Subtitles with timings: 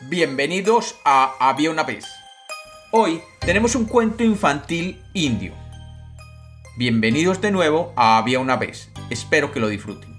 [0.00, 2.04] Bienvenidos a Había una vez.
[2.90, 5.54] Hoy tenemos un cuento infantil indio.
[6.76, 8.90] Bienvenidos de nuevo a Había una vez.
[9.08, 10.18] Espero que lo disfruten.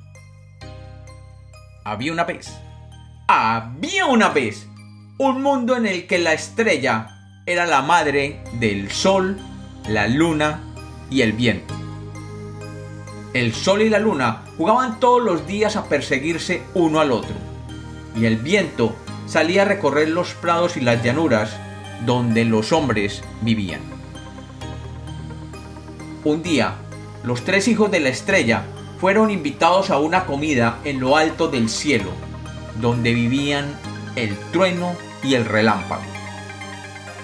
[1.83, 2.57] Había una vez.
[3.27, 4.65] Había una vez
[5.17, 9.37] un mundo en el que la estrella era la madre del sol,
[9.89, 10.61] la luna
[11.09, 11.73] y el viento.
[13.33, 17.35] El sol y la luna jugaban todos los días a perseguirse uno al otro,
[18.15, 21.55] y el viento salía a recorrer los prados y las llanuras
[22.05, 23.81] donde los hombres vivían.
[26.23, 26.75] Un día,
[27.23, 28.63] los tres hijos de la estrella
[28.99, 32.11] fueron invitados a una comida en lo alto del cielo,
[32.81, 33.75] donde vivían
[34.15, 36.03] el trueno y el relámpago.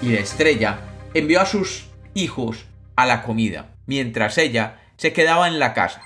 [0.00, 0.78] Y la estrella
[1.14, 2.64] envió a sus hijos
[2.96, 6.02] a la comida, mientras ella se quedaba en la casa.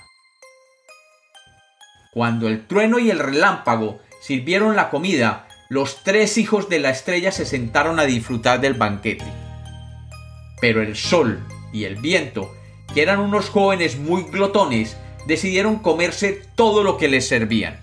[2.13, 7.31] Cuando el trueno y el relámpago sirvieron la comida, los tres hijos de la estrella
[7.31, 9.25] se sentaron a disfrutar del banquete.
[10.61, 12.53] Pero el sol y el viento,
[12.93, 14.97] que eran unos jóvenes muy glotones,
[15.27, 17.79] decidieron comerse todo lo que les servían.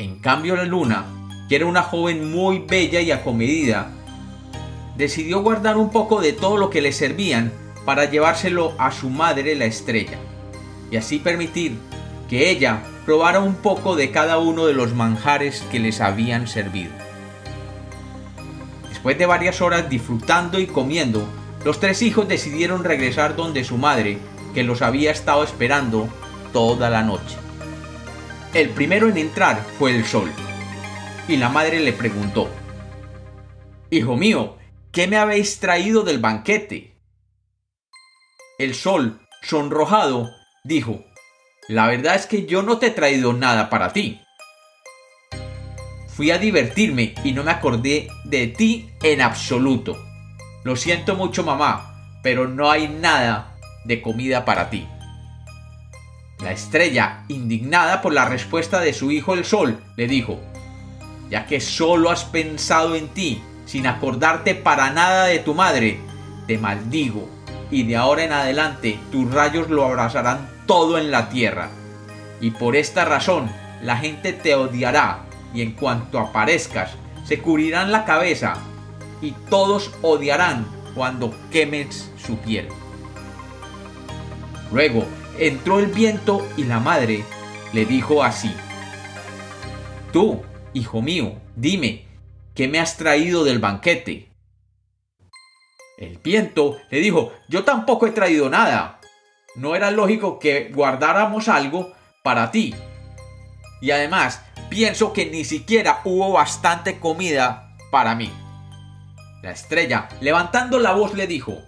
[0.00, 1.04] En cambio la luna,
[1.48, 3.92] que era una joven muy bella y acomedida,
[4.96, 7.52] decidió guardar un poco de todo lo que le servían
[7.84, 10.18] para llevárselo a su madre la estrella,
[10.90, 11.76] y así permitir
[12.34, 16.90] que ella probara un poco de cada uno de los manjares que les habían servido.
[18.88, 21.28] Después de varias horas disfrutando y comiendo,
[21.64, 24.18] los tres hijos decidieron regresar donde su madre,
[24.52, 26.08] que los había estado esperando
[26.52, 27.36] toda la noche.
[28.52, 30.28] El primero en entrar fue el sol,
[31.28, 32.50] y la madre le preguntó,
[33.90, 34.56] Hijo mío,
[34.90, 36.96] ¿qué me habéis traído del banquete?
[38.58, 40.30] El sol, sonrojado,
[40.64, 41.04] dijo,
[41.68, 44.20] la verdad es que yo no te he traído nada para ti.
[46.08, 49.96] Fui a divertirme y no me acordé de ti en absoluto.
[50.62, 54.86] Lo siento mucho mamá, pero no hay nada de comida para ti.
[56.40, 60.40] La estrella, indignada por la respuesta de su hijo el sol, le dijo,
[61.30, 65.98] ya que solo has pensado en ti, sin acordarte para nada de tu madre,
[66.46, 67.28] te maldigo,
[67.70, 71.70] y de ahora en adelante tus rayos lo abrazarán todo en la tierra.
[72.40, 73.50] Y por esta razón
[73.82, 76.92] la gente te odiará y en cuanto aparezcas
[77.24, 78.54] se cubrirán la cabeza
[79.20, 82.68] y todos odiarán cuando quemes su piel.
[84.72, 85.04] Luego
[85.38, 87.24] entró el viento y la madre
[87.72, 88.54] le dijo así,
[90.12, 90.42] Tú,
[90.74, 92.06] hijo mío, dime,
[92.54, 94.28] ¿qué me has traído del banquete?
[95.98, 99.00] El viento le dijo, yo tampoco he traído nada,
[99.54, 101.92] no era lógico que guardáramos algo
[102.22, 102.74] para ti.
[103.80, 108.30] Y además, pienso que ni siquiera hubo bastante comida para mí.
[109.42, 111.58] La estrella, levantando la voz, le dijo,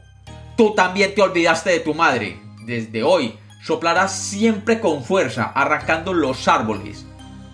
[0.57, 2.41] Tú también te olvidaste de tu madre.
[2.65, 7.05] Desde hoy soplarás siempre con fuerza, arrancando los árboles.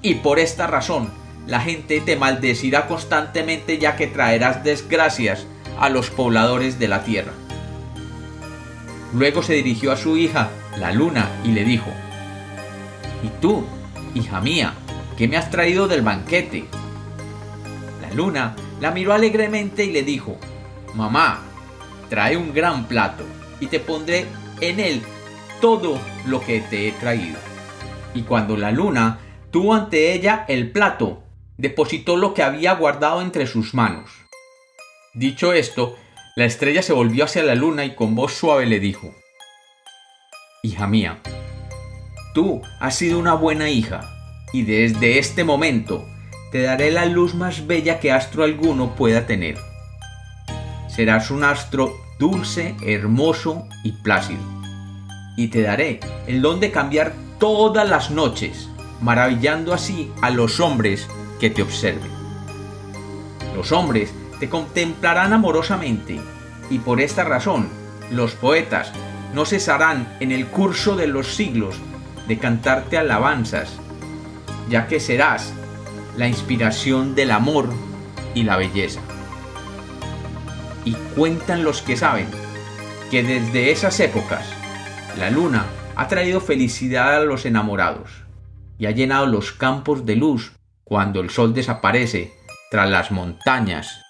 [0.03, 1.11] Y por esta razón,
[1.47, 5.47] la gente te maldecirá constantemente ya que traerás desgracias
[5.81, 7.33] a los pobladores de la tierra.
[9.13, 11.91] Luego se dirigió a su hija, la luna, y le dijo,
[13.23, 13.65] ¿Y tú,
[14.15, 14.75] hija mía,
[15.17, 16.65] qué me has traído del banquete?
[18.01, 20.39] La luna la miró alegremente y le dijo,
[20.95, 21.41] Mamá,
[22.09, 23.25] trae un gran plato
[23.61, 24.27] y te pondré
[24.61, 25.03] en él
[25.61, 27.39] todo lo que te he traído.
[28.15, 29.19] Y cuando la luna
[29.51, 31.23] tuvo ante ella el plato,
[31.57, 34.11] depositó lo que había guardado entre sus manos.
[35.15, 35.97] Dicho esto,
[36.35, 39.15] la estrella se volvió hacia la luna y con voz suave le dijo,
[40.63, 41.19] Hija mía,
[42.35, 44.09] tú has sido una buena hija,
[44.53, 46.07] y desde este momento
[46.51, 49.57] te daré la luz más bella que astro alguno pueda tener.
[50.89, 54.41] Serás un astro dulce, hermoso y plácido.
[55.37, 58.69] Y te daré el don de cambiar todas las noches,
[59.01, 61.09] maravillando así a los hombres
[61.41, 62.11] que te observen.
[63.57, 64.13] Los hombres
[64.43, 66.21] te contemplarán amorosamente,
[66.73, 67.69] y por esta razón
[68.11, 68.93] los poetas
[69.35, 71.77] no cesarán en el curso de los siglos
[72.27, 73.79] de cantarte alabanzas,
[74.71, 75.53] ya que serás
[76.17, 77.69] la inspiración del amor
[78.35, 79.01] y la belleza.
[80.87, 82.27] Y cuentan los que saben
[83.11, 84.47] que desde esas épocas
[85.19, 88.09] la luna ha traído felicidad a los enamorados
[88.79, 90.53] y ha llenado los campos de luz
[90.85, 92.33] cuando el sol desaparece
[92.71, 94.01] tras las montañas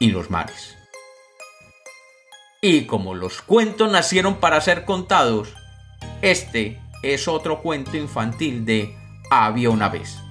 [0.00, 0.76] y los mares.
[2.66, 5.52] Y como los cuentos nacieron para ser contados,
[6.22, 8.96] este es otro cuento infantil de
[9.30, 10.23] Había una vez.